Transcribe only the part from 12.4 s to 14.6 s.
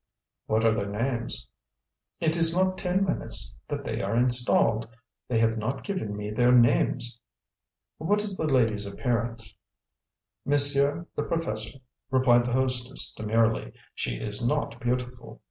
the hostess demurely, "she is